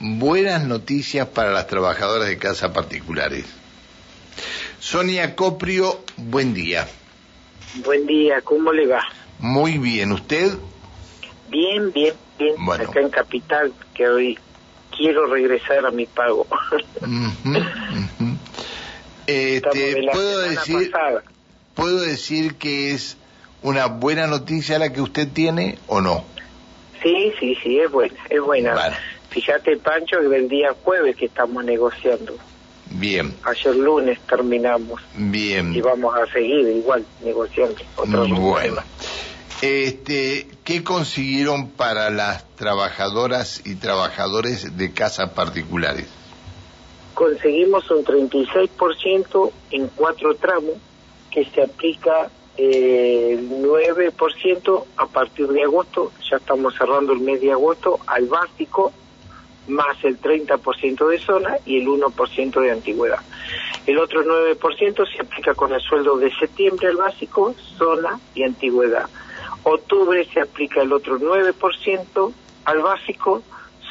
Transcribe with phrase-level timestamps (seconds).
[0.00, 3.44] buenas noticias para las trabajadoras de casas particulares.
[4.78, 6.88] Sonia Coprio, buen día.
[7.84, 9.02] Buen día, ¿cómo le va?
[9.38, 10.52] Muy bien, ¿usted?
[11.50, 12.54] Bien, bien, bien.
[12.58, 12.88] Bueno.
[12.88, 14.38] Acá en Capital, que hoy
[14.96, 16.46] quiero regresar a mi pago.
[19.26, 21.22] Este, puedo decir, pasada.
[21.74, 23.16] puedo decir que es
[23.62, 26.24] una buena noticia la que usted tiene o no.
[27.00, 28.74] Sí, sí, sí, es buena, es buena.
[28.74, 28.96] Vale.
[29.30, 32.34] Fíjate, Pancho, que el día jueves que estamos negociando.
[32.92, 35.72] Bien, Ayer lunes terminamos bien.
[35.72, 37.76] y vamos a seguir igual negociando.
[37.96, 38.60] otros Bueno.
[38.60, 38.84] temas.
[39.62, 46.06] Este, ¿qué consiguieron para las trabajadoras y trabajadores de casas particulares?
[47.14, 50.74] Conseguimos un 36% en cuatro tramos
[51.30, 57.40] que se aplica eh, el 9% a partir de agosto, ya estamos cerrando el mes
[57.40, 58.92] de agosto, al básico,
[59.68, 63.20] más el 30% de zona y el 1% de antigüedad.
[63.86, 69.08] El otro 9% se aplica con el sueldo de septiembre al básico, zona y antigüedad.
[69.62, 72.32] Octubre se aplica el otro 9%
[72.64, 73.42] al básico,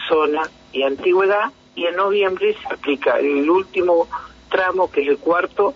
[0.07, 1.51] zona y antigüedad.
[1.75, 4.07] Y en noviembre se aplica el último
[4.49, 5.73] tramo, que es el cuarto,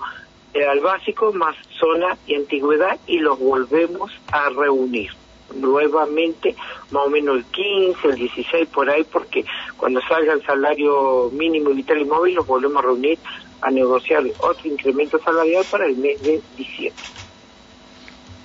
[0.54, 5.12] eh, al básico más zona y antigüedad y los volvemos a reunir
[5.56, 6.56] nuevamente,
[6.92, 9.46] más o menos el 15, el 16 por ahí, porque
[9.78, 13.20] cuando salga el salario mínimo y vital y móvil los volvemos a reunir
[13.62, 17.04] a negociar otro incremento salarial para el mes de diciembre.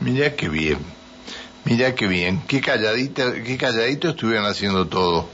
[0.01, 0.79] Mira qué bien,
[1.65, 5.29] mira qué bien, qué calladita, qué calladito estuvieron haciendo todo.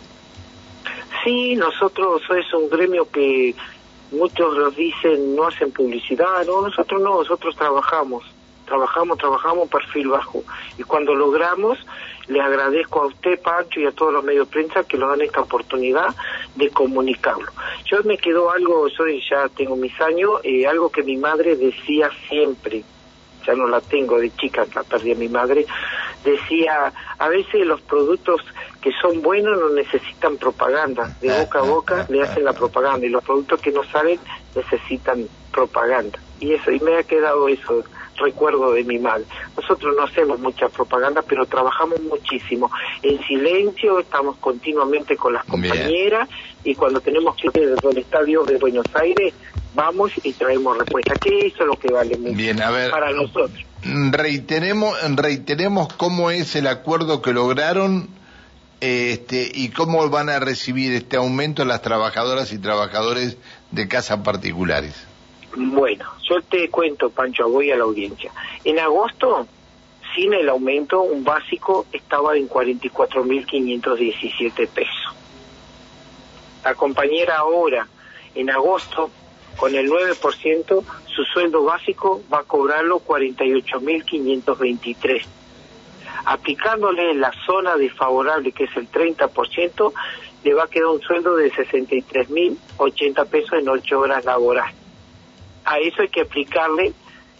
[1.23, 3.55] Sí, nosotros es un gremio que
[4.11, 8.25] muchos los dicen no hacen publicidad, no, nosotros no, nosotros trabajamos,
[8.65, 10.43] trabajamos, trabajamos perfil bajo
[10.79, 11.79] y cuando logramos
[12.27, 15.21] le agradezco a usted, Pancho, y a todos los medios de prensa que nos dan
[15.21, 16.15] esta oportunidad
[16.55, 17.51] de comunicarlo.
[17.85, 22.11] Yo me quedó algo, yo ya tengo mis años, eh, algo que mi madre decía
[22.29, 22.83] siempre,
[23.47, 25.67] ya no la tengo de chica, la perdí a mi madre,
[26.25, 28.41] decía, a veces los productos
[28.81, 33.11] que son buenos no necesitan propaganda, de boca a boca le hacen la propaganda y
[33.11, 34.19] los productos que no salen
[34.55, 36.19] necesitan propaganda.
[36.41, 37.85] Y eso, y me ha quedado eso,
[38.17, 39.25] recuerdo de mi madre.
[39.57, 42.71] Nosotros no hacemos mucha propaganda, pero trabajamos muchísimo.
[43.03, 45.63] En silencio, estamos continuamente con las Bien.
[45.71, 46.29] compañeras
[46.65, 49.35] y cuando tenemos que ir del estadio de Buenos Aires,
[49.75, 51.15] vamos y traemos respuesta.
[51.15, 53.51] Que eso es lo que vale mucho Bien, a ver, para nosotros.
[53.83, 58.09] reiteremos, reiteremos cómo es el acuerdo que lograron
[58.81, 63.37] este, y cómo van a recibir este aumento las trabajadoras y trabajadores
[63.71, 64.95] de casas particulares.
[65.57, 68.33] Bueno, yo te cuento, Pancho, voy a la audiencia.
[68.65, 69.47] En agosto,
[70.15, 75.15] sin el aumento, un básico estaba en 44.517 pesos.
[76.65, 77.87] La compañera ahora,
[78.35, 79.13] en agosto,
[79.57, 85.23] con el 9%, su sueldo básico va a cobrarlo 48.523.
[86.25, 89.93] Aplicándole la zona desfavorable, que es el 30%,
[90.43, 94.84] le va a quedar un sueldo de 63.080 pesos en 8 horas laborales
[95.65, 96.93] a eso hay que aplicarle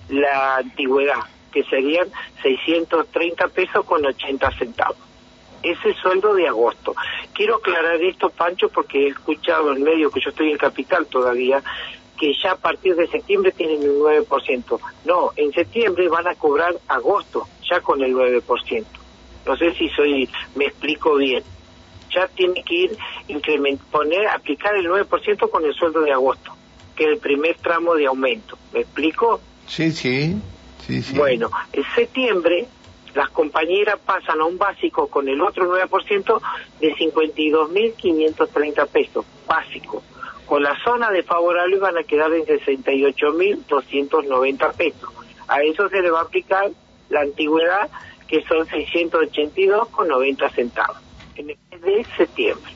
[0.09, 1.21] la antigüedad,
[1.53, 2.09] que serían
[2.43, 4.97] 630 pesos con 80 centavos.
[5.63, 6.95] Ese es sueldo de agosto.
[7.33, 11.63] Quiero aclarar esto, Pancho, porque he escuchado en medio que yo estoy en capital todavía,
[12.19, 14.79] que ya a partir de septiembre tienen el 9%.
[15.07, 18.85] No, en septiembre van a cobrar agosto, ya con el 9%.
[19.47, 21.43] No sé si soy, me explico bien.
[22.15, 22.99] Ya tiene que ir,
[23.91, 26.54] poner, aplicar el 9% con el sueldo de agosto
[26.95, 28.59] que el primer tramo de aumento.
[28.73, 29.41] ¿Me explico?
[29.67, 30.37] Sí, sí,
[30.87, 31.17] sí, sí.
[31.17, 32.69] Bueno, en septiembre
[33.15, 36.43] las compañeras pasan a un básico con el otro 9%
[36.81, 40.03] de 52.530 pesos, básico.
[40.47, 45.09] Con la zona desfavorable van a quedar en 68.290 pesos.
[45.49, 46.71] A eso se le va a aplicar
[47.09, 47.89] la antigüedad,
[48.27, 50.99] que son 682,90 centavos,
[51.37, 52.73] en el mes de septiembre.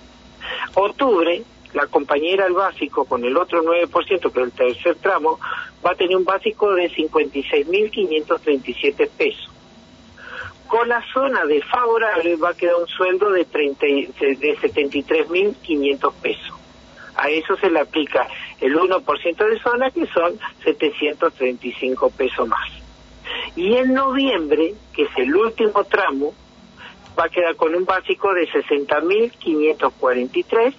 [0.75, 1.43] Octubre,
[1.75, 5.39] la compañera al básico con el otro 9%, que es el tercer tramo,
[5.85, 9.49] va a tener un básico de 56.537 pesos.
[10.67, 16.55] Con la zona desfavorable va a quedar un sueldo de, 30, y- de 73.500 pesos.
[17.17, 18.29] A eso se le aplica
[18.61, 22.71] el 1% de zona, que son 735 pesos más.
[23.57, 26.33] Y en noviembre, que es el último tramo,
[27.19, 30.75] va a quedar con un básico de 60.543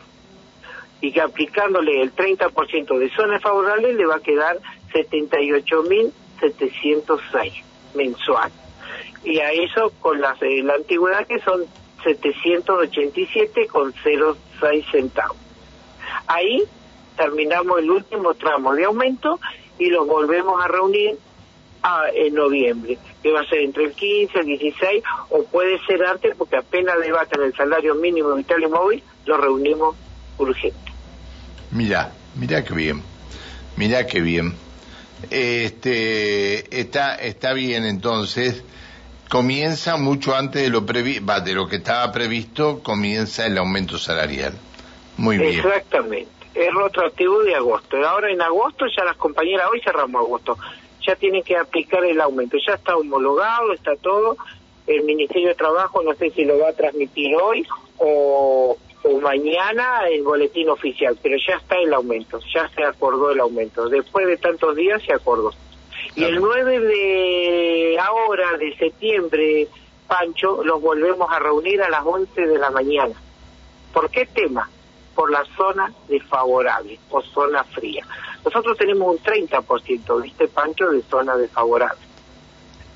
[1.01, 4.57] y que aplicándole el 30% de zona favorable le va a quedar
[4.93, 7.63] 78.706
[7.95, 8.51] mensual.
[9.23, 11.65] Y a eso con las de la antigüedad que son
[12.03, 15.37] 787 con 06 centavos.
[16.27, 16.63] Ahí
[17.17, 19.39] terminamos el último tramo de aumento
[19.77, 21.17] y los volvemos a reunir
[22.13, 26.35] en noviembre, que va a ser entre el 15, el 16 o puede ser antes
[26.35, 29.95] porque apenas debaten el salario mínimo vital y móvil, lo reunimos
[30.39, 30.77] urgente.
[31.71, 33.03] Mira, mira qué bien,
[33.77, 34.55] mira qué bien.
[35.29, 38.63] Este está está bien entonces
[39.29, 44.53] comienza mucho antes de lo previ de lo que estaba previsto comienza el aumento salarial.
[45.17, 45.59] Muy bien.
[45.59, 46.31] Exactamente.
[46.55, 47.97] Es retroactivo de agosto.
[48.07, 50.57] Ahora en agosto ya las compañeras hoy cerramos agosto
[51.05, 52.57] ya tienen que aplicar el aumento.
[52.65, 54.37] Ya está homologado, está todo.
[54.87, 57.65] El Ministerio de Trabajo no sé si lo va a transmitir hoy
[57.97, 58.77] o,
[59.21, 63.87] mañana el boletín oficial, pero ya está el aumento, ya se acordó el aumento.
[63.89, 65.53] Después de tantos días se acordó.
[66.15, 69.67] Y el 9 de ahora, de septiembre,
[70.07, 73.15] Pancho, los volvemos a reunir a las 11 de la mañana.
[73.93, 74.69] ¿Por qué tema?
[75.15, 78.05] Por la zona desfavorable o zona fría.
[78.43, 82.01] Nosotros tenemos un 30%, ¿viste, Pancho, de zona desfavorable.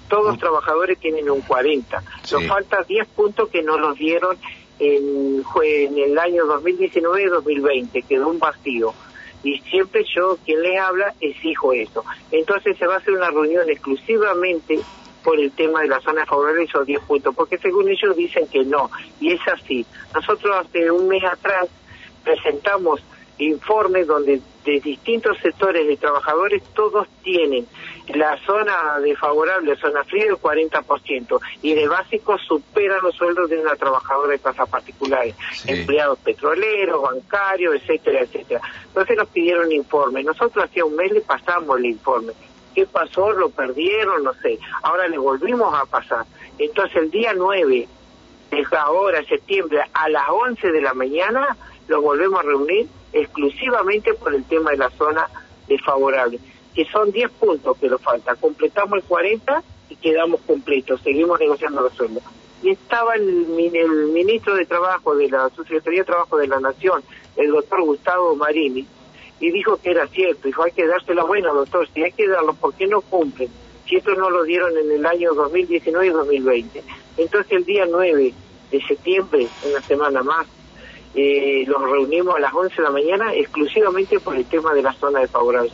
[0.09, 2.01] Todos los trabajadores tienen un 40%.
[2.31, 4.37] Nos falta 10 puntos que no los dieron
[4.83, 8.93] en, en el año 2019 y 2020, quedó un vacío.
[9.43, 12.03] Y siempre yo, quien les habla, exijo eso.
[12.31, 14.79] Entonces se va a hacer una reunión exclusivamente
[15.23, 18.63] por el tema de la zona desfavorable esos 10 puntos, porque según ellos dicen que
[18.63, 18.89] no,
[19.19, 19.85] y es así.
[20.13, 21.67] Nosotros hace un mes atrás
[22.23, 23.01] presentamos
[23.37, 27.67] informes donde de distintos sectores de trabajadores todos tienen
[28.07, 33.75] la zona desfavorable, zona fría del 40% y de básico superan los sueldos de una
[33.75, 35.35] trabajadora de casas particulares,
[35.65, 38.61] empleados petroleros, bancarios, etcétera, etcétera.
[38.87, 40.23] Entonces nos pidieron informe.
[40.23, 42.33] Nosotros hacía un mes le pasamos el informe.
[42.75, 43.31] ¿Qué pasó?
[43.31, 44.23] ¿Lo perdieron?
[44.23, 44.59] No sé.
[44.81, 46.25] Ahora le volvimos a pasar.
[46.57, 47.87] Entonces el día 9,
[48.51, 51.55] de ahora, septiembre, a las 11 de la mañana,
[51.87, 55.27] lo volvemos a reunir exclusivamente por el tema de la zona
[55.67, 56.39] desfavorable,
[56.73, 58.35] que son 10 puntos que nos falta.
[58.35, 62.23] Completamos el 40 y quedamos completos, seguimos negociando los sueldos.
[62.61, 63.47] Y estaba el,
[64.13, 67.03] ministro de Trabajo de la Secretaría de Trabajo de la Nación,
[67.35, 68.85] el doctor Gustavo Marini,
[69.39, 72.53] y dijo que era cierto, dijo hay que dárselo bueno, doctor, si hay que darlo,
[72.53, 73.49] ¿por qué no cumplen?
[73.85, 76.83] Si esto no lo dieron en el año 2019 y 2020.
[77.17, 78.33] Entonces el día 9
[78.71, 80.47] de septiembre, una semana más,
[81.15, 84.93] eh, los reunimos a las 11 de la mañana exclusivamente por el tema de la
[84.93, 85.71] zona desfavorable.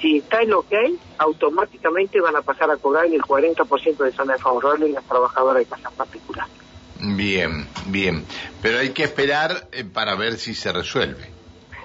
[0.00, 4.12] Si está en lo que hay, automáticamente van a pasar a cobrar el 40% de
[4.12, 6.52] zona desfavorable las trabajadoras de casas particulares.
[7.00, 8.24] Bien, bien.
[8.60, 11.32] Pero hay que esperar eh, para ver si se resuelve.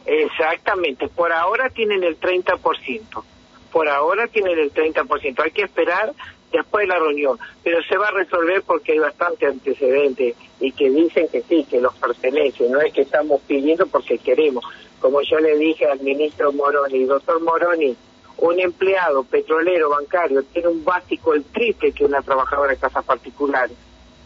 [0.06, 1.08] Exactamente.
[1.08, 3.24] Por ahora tienen el 30%.
[3.72, 5.44] Por ahora tienen el 30%.
[5.44, 6.14] Hay que esperar
[6.52, 10.90] después de la reunión, pero se va a resolver porque hay bastante antecedentes y que
[10.90, 14.64] dicen que sí, que los pertenece, no es que estamos pidiendo porque queremos.
[15.00, 17.96] Como yo le dije al ministro Moroni, doctor Moroni,
[18.40, 23.76] un empleado petrolero bancario tiene un básico el triple que una trabajadora de casas particulares.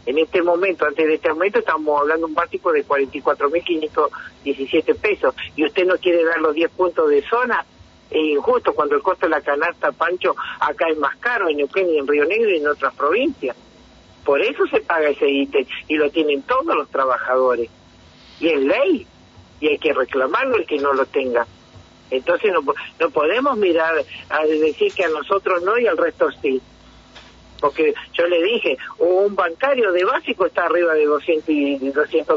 [0.06, 5.34] En este momento, antes de este momento, estamos hablando de un básico de 44.517 pesos
[5.56, 7.64] y usted no quiere dar los 10 puntos de zona,
[8.14, 11.90] es injusto cuando el costo de la canasta, Pancho, acá es más caro en Neuquén
[11.90, 13.56] y en Río Negro y en otras provincias.
[14.24, 17.68] Por eso se paga ese ítem y lo tienen todos los trabajadores.
[18.38, 19.06] Y es ley
[19.60, 21.44] y hay que reclamarlo el que no lo tenga.
[22.10, 22.60] Entonces no,
[23.00, 23.94] no podemos mirar
[24.30, 26.62] a decir que a nosotros no y al resto sí.
[27.60, 31.48] Porque yo le dije, un bancario de básico está arriba de 200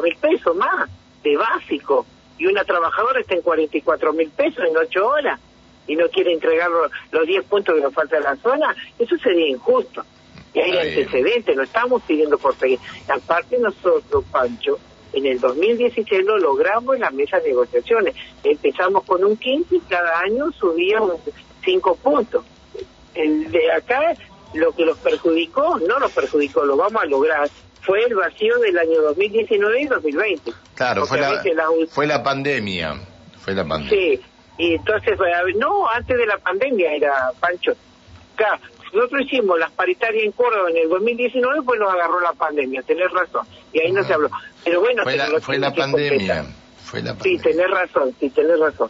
[0.01, 0.89] mil pesos más,
[1.23, 2.07] de básico.
[2.39, 5.39] Y una trabajadora está en 44 mil pesos en 8 horas
[5.87, 6.69] y no quiere entregar
[7.11, 10.03] los 10 puntos que nos falta en la zona, eso sería injusto.
[10.53, 12.79] Y hay antecedentes, no estamos pidiendo por pedir.
[13.07, 14.79] Aparte nosotros, Pancho,
[15.13, 18.15] en el 2016 lo logramos en la mesa de negociaciones.
[18.43, 21.19] Empezamos con un 15 y cada año subíamos
[21.63, 22.43] 5 puntos.
[23.13, 24.13] El de acá,
[24.53, 27.49] lo que los perjudicó, no los perjudicó, lo vamos a lograr,
[27.81, 30.51] fue el vacío del año 2019 y 2020.
[30.75, 31.41] Claro, fue la,
[31.89, 32.95] fue la pandemia.
[33.39, 34.17] Fue la pandemia.
[34.17, 34.21] Sí,
[34.57, 35.17] y entonces,
[35.55, 37.73] no, antes de la pandemia era Pancho.
[38.35, 38.59] Acá,
[38.93, 43.11] nosotros hicimos las paritarias en Córdoba en el 2019, pues nos agarró la pandemia, tenés
[43.11, 43.45] razón.
[43.73, 44.29] Y ahí no se habló.
[44.63, 46.45] Pero bueno, fue la, fue la pandemia.
[46.83, 48.89] Fue la Sí, tenés razón, sí, tenés razón.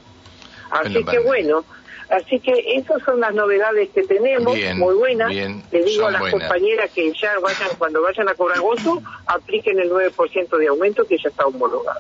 [0.70, 1.66] Así que bueno,
[2.10, 5.34] así que esas son las novedades que tenemos, muy buenas.
[5.34, 9.90] Le digo a las compañeras que ya vayan, cuando vayan a cobrar gozo, apliquen el
[9.90, 12.00] 9% de aumento que ya está homologado.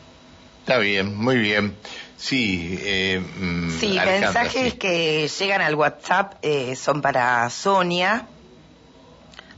[0.59, 1.75] Está bien, muy bien.
[2.17, 8.27] Sí, eh, mm, sí mensajes que llegan al WhatsApp eh, son para Sonia.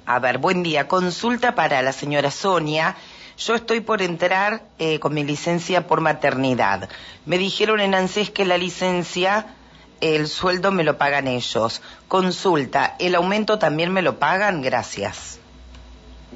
[0.05, 0.87] A ver, buen día.
[0.87, 2.97] Consulta para la señora Sonia.
[3.37, 6.89] Yo estoy por entrar eh, con mi licencia por maternidad.
[7.25, 9.55] Me dijeron en ANSES que la licencia,
[10.01, 11.81] el sueldo me lo pagan ellos.
[12.09, 14.61] Consulta, ¿el aumento también me lo pagan?
[14.61, 15.39] Gracias.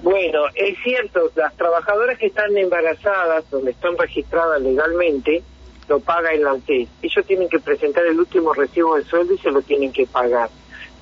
[0.01, 5.43] Bueno, es cierto, las trabajadoras que están embarazadas, donde están registradas legalmente,
[5.87, 6.89] lo paga el ANSES.
[7.01, 10.49] Ellos tienen que presentar el último recibo de sueldo y se lo tienen que pagar.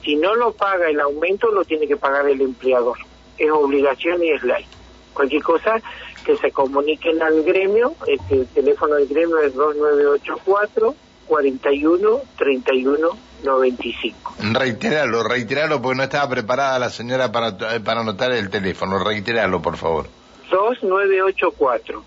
[0.03, 2.97] Si no lo paga el aumento, lo tiene que pagar el empleador.
[3.37, 4.65] Es obligación y es ley
[5.13, 5.81] cualquier cosa,
[6.25, 10.95] que se comuniquen al gremio, este, el teléfono del gremio es 2984
[11.27, 13.07] 41 31
[13.43, 14.35] 95.
[14.53, 19.77] Reiteralo, reiteralo porque no estaba preparada la señora para, para anotar el teléfono, reiteralo por
[19.77, 20.07] favor.
[20.51, 22.03] 2984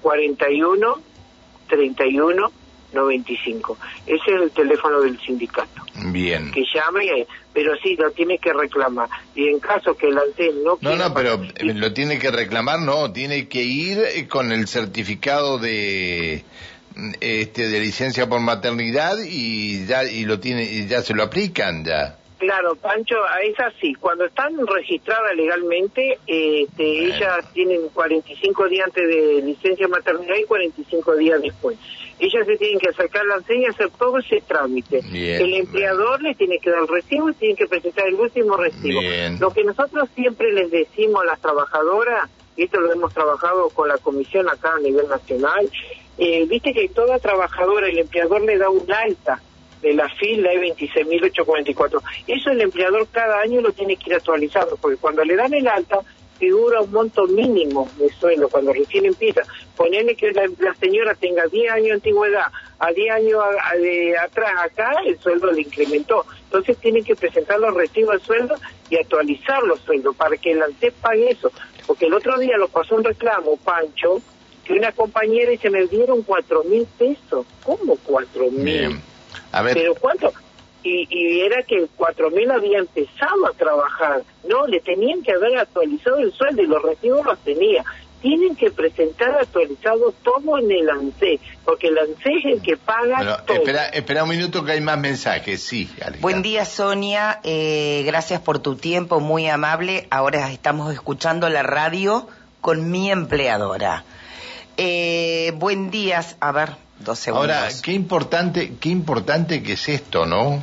[0.00, 1.00] 41
[1.68, 2.52] 31
[2.94, 3.76] 95.
[4.06, 5.82] Ese es el teléfono del sindicato.
[6.06, 6.50] Bien.
[6.52, 9.08] Que llame, pero sí, lo tiene que reclamar.
[9.34, 12.80] Y en caso que el ANSES no No, no, pero eh, lo tiene que reclamar,
[12.80, 16.44] no, tiene que ir eh, con el certificado de
[17.20, 21.84] este de licencia por maternidad y ya y lo tiene y ya se lo aplican
[21.84, 22.18] ya.
[22.38, 23.94] Claro, Pancho, es así.
[23.94, 31.16] Cuando están registradas legalmente, este, ellas tienen 45 días antes de licencia maternidad y 45
[31.16, 31.78] días después.
[32.18, 35.00] Ellas se tienen que acercar la enseña, hacer todo ese trámite.
[35.00, 39.00] el empleador les tiene que dar el recibo y tienen que presentar el último recibo.
[39.38, 43.88] Lo que nosotros siempre les decimos a las trabajadoras, y esto lo hemos trabajado con
[43.88, 45.68] la comisión acá a nivel nacional,
[46.18, 49.40] eh, viste que toda trabajadora, el empleador le da un alta
[49.84, 52.02] de la fila de 26.844.
[52.26, 55.68] Eso el empleador cada año lo tiene que ir actualizando, porque cuando le dan el
[55.68, 56.00] alta,
[56.38, 59.42] figura un monto mínimo de sueldo cuando recién empieza.
[59.76, 62.46] Ponerle que la, señora tenga 10 años de antigüedad,
[62.78, 63.42] a 10 años
[63.80, 66.24] de atrás acá, el sueldo le incrementó.
[66.44, 68.54] Entonces tiene que presentar los recibos de sueldo
[68.88, 71.52] y actualizar los sueldos para que el ANSES pague eso.
[71.86, 74.22] Porque el otro día lo pasó un reclamo, Pancho,
[74.64, 77.44] que una compañera y se me dieron cuatro mil pesos.
[77.62, 78.98] ¿Cómo cuatro mil?
[79.72, 80.32] Pero ¿cuánto?
[80.82, 84.22] Y, y era que cuatro mil había empezado a trabajar.
[84.46, 87.84] No, le tenían que haber actualizado el sueldo y los recibos los tenía.
[88.20, 93.44] Tienen que presentar actualizado todo en el ANSE, porque el ANSE es el que paga
[93.44, 93.56] todo.
[93.56, 95.90] Espera, espera un minuto que hay más mensajes, sí.
[96.20, 97.40] Buen día, Sonia.
[97.44, 100.06] Eh, gracias por tu tiempo, muy amable.
[100.10, 102.26] Ahora estamos escuchando la radio
[102.62, 104.04] con mi empleadora.
[104.78, 106.70] Eh, buen día, a ver,
[107.28, 110.62] Ahora, qué importante, qué importante que es esto, ¿no?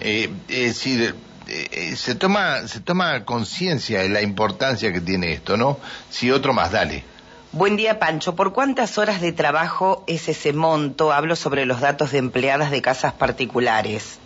[0.00, 1.14] Eh, es decir,
[1.48, 5.78] eh, eh, se toma, se toma conciencia de la importancia que tiene esto, ¿no?
[6.10, 7.04] Si otro más, dale.
[7.52, 8.36] Buen día, Pancho.
[8.36, 11.12] ¿Por cuántas horas de trabajo es ese monto?
[11.12, 14.18] Hablo sobre los datos de empleadas de casas particulares.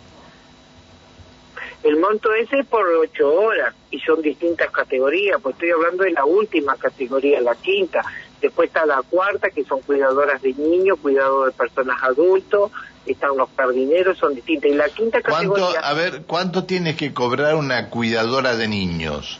[1.83, 6.11] El monto ese es por ocho horas y son distintas categorías, pues estoy hablando de
[6.11, 8.03] la última categoría, la quinta.
[8.43, 12.71] Después está la cuarta, que son cuidadoras de niños, cuidado de personas adultos,
[13.05, 14.69] están los jardineros, son distintas.
[14.69, 15.79] Y la quinta categoría...
[15.79, 19.39] a ver, ¿cuánto tienes que cobrar una cuidadora de niños?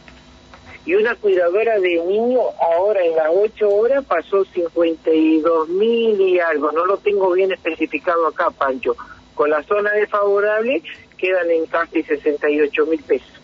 [0.85, 6.71] Y una cuidadora de niños ahora en las ocho horas pasó 52 mil y algo,
[6.71, 8.95] no lo tengo bien especificado acá, Pancho.
[9.35, 10.81] Con la zona desfavorable
[11.17, 13.42] quedan en casi 68 mil pesos.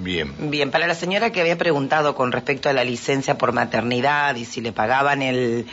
[0.00, 0.50] Bien.
[0.50, 4.44] Bien, para la señora que había preguntado con respecto a la licencia por maternidad y
[4.44, 5.66] si le pagaban el,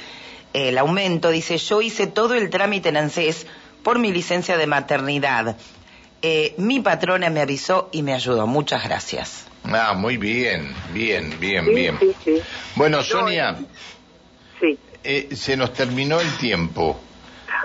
[0.54, 3.48] el aumento, dice, yo hice todo el trámite en ANSES
[3.84, 5.56] por mi licencia de maternidad.
[6.22, 8.46] Eh, mi patrona me avisó y me ayudó.
[8.46, 9.46] Muchas gracias.
[9.64, 12.00] Ah, muy bien, bien, bien, bien.
[12.76, 13.58] Bueno, Sonia,
[14.60, 14.78] sí.
[15.04, 17.00] Eh, se nos terminó el tiempo.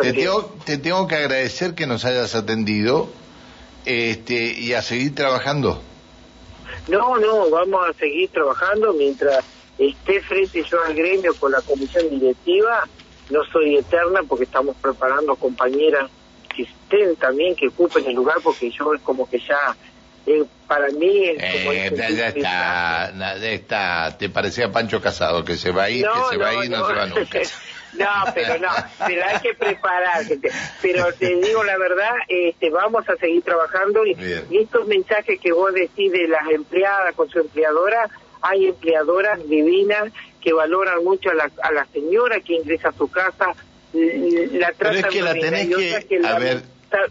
[0.01, 3.13] Te tengo, te tengo que agradecer que nos hayas atendido
[3.85, 5.83] este, y a seguir trabajando.
[6.89, 9.45] No, no, vamos a seguir trabajando mientras
[9.79, 12.89] esté frente yo al gremio con la comisión directiva.
[13.31, 16.11] No soy eterna porque estamos preparando compañeras
[16.55, 19.77] que estén también, que ocupen el lugar, porque yo es como que ya,
[20.27, 21.73] eh, para mí es como...
[21.73, 26.31] Eh, ya, está, ya está, te parecía Pancho Casado, que se va a ir, que
[26.31, 27.41] se va a ir, no se va nunca.
[27.99, 28.69] No, pero no,
[29.07, 30.39] pero hay que prepararse.
[30.83, 34.17] Pero te digo la verdad, este, vamos a seguir trabajando y,
[34.51, 38.09] estos mensajes que vos decís de las empleadas con su empleadora,
[38.43, 43.11] hay empleadoras divinas que valoran mucho a la, a la señora que ingresa a su
[43.11, 43.55] casa,
[43.93, 46.63] la tratan pero es que la tenés que, a ver,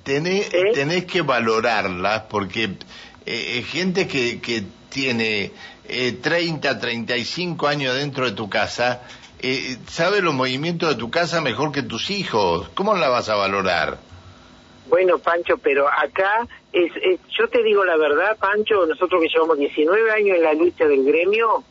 [0.03, 0.71] tenés, ¿Eh?
[0.73, 2.69] tenés, que valorarla porque
[3.25, 5.51] eh, gente que, que tiene
[5.87, 9.01] eh, 30, 35 años dentro de tu casa,
[9.43, 12.69] eh, sabe los movimientos de tu casa mejor que tus hijos.
[12.75, 13.97] ¿Cómo la vas a valorar?
[14.87, 16.91] Bueno, Pancho, pero acá, es,
[17.37, 21.03] yo te digo la verdad, Pancho, nosotros que llevamos 19 años en la lucha del
[21.03, 21.63] gremio,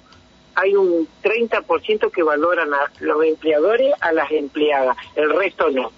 [0.54, 5.92] hay un 30% que valoran a los empleadores a las empleadas, el resto no.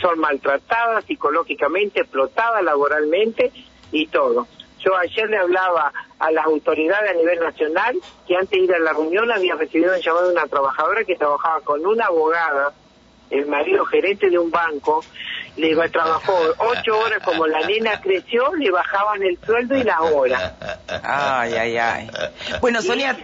[0.00, 3.52] Son maltratadas psicológicamente, explotadas laboralmente
[3.92, 4.46] y todo.
[4.84, 7.96] Yo ayer le hablaba a las autoridades a nivel nacional
[8.26, 11.16] que antes de ir a la reunión había recibido un llamado de una trabajadora que
[11.16, 12.72] trabajaba con una abogada,
[13.30, 15.02] el marido gerente de un banco,
[15.56, 20.56] le trabajó ocho horas como la nena creció, le bajaban el sueldo y la hora.
[21.02, 22.10] Ay, ay, ay.
[22.60, 23.16] Bueno, Sonia,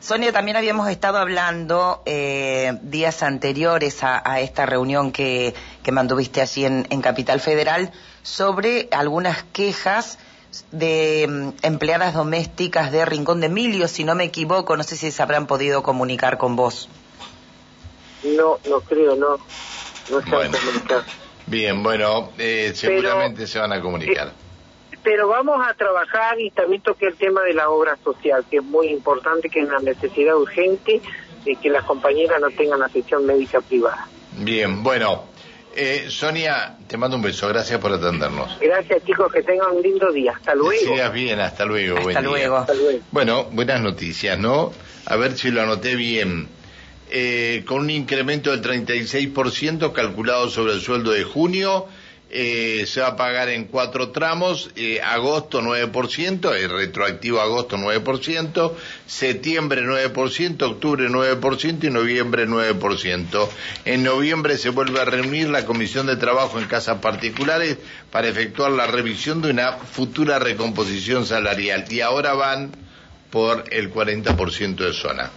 [0.00, 6.64] Sonia, también habíamos estado hablando eh, días anteriores a, esta reunión que, que mantuviste allí
[6.64, 7.90] en, en Capital Federal
[8.22, 10.18] sobre algunas quejas
[10.72, 15.10] de mm, empleadas domésticas de Rincón de Emilio, si no me equivoco, no sé si
[15.10, 16.88] se habrán podido comunicar con vos.
[18.24, 19.38] No, no creo, no.
[20.10, 20.58] No se bueno.
[21.46, 24.28] Bien, bueno, eh, seguramente se van a comunicar.
[24.28, 28.58] Eh, pero vamos a trabajar y también toqué el tema de la obra social, que
[28.58, 31.00] es muy importante, que es una necesidad urgente
[31.44, 34.06] de que las compañeras no tengan atención médica privada.
[34.32, 35.24] Bien, bueno,
[35.74, 38.58] eh, Sonia, te mando un beso, gracias por atendernos.
[38.60, 40.70] Gracias chicos, que tengan un lindo día, hasta luego.
[40.70, 41.98] Que sigas bien, hasta luego.
[41.98, 42.56] Hasta luego.
[42.56, 43.00] Hasta luego.
[43.10, 44.72] Bueno, buenas noticias, ¿no?
[45.06, 46.48] A ver si lo anoté bien.
[47.10, 51.86] Eh, con un incremento del 36% calculado sobre el sueldo de junio,
[52.30, 58.74] eh, se va a pagar en cuatro tramos, eh, agosto 9%, el retroactivo agosto 9%,
[59.06, 63.48] septiembre 9%, octubre 9% y noviembre 9%.
[63.86, 67.78] En noviembre se vuelve a reunir la Comisión de Trabajo en casas particulares
[68.10, 72.72] para efectuar la revisión de una futura recomposición salarial y ahora van
[73.30, 75.30] por el 40% de zona.